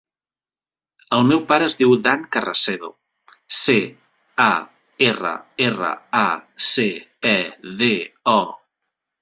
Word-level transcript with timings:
El 1.17 1.25
meu 1.31 1.41
pare 1.51 1.65
es 1.71 1.75
diu 1.81 1.91
Dan 2.07 2.23
Carracedo: 2.37 2.89
ce, 3.57 3.77
a, 4.47 4.49
erra, 5.11 5.35
erra, 5.69 5.93
a, 6.21 6.25
ce, 6.73 6.89
e, 7.37 7.39
de, 7.85 7.95
o. 8.39 8.41